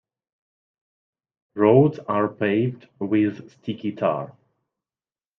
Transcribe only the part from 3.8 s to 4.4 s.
tar.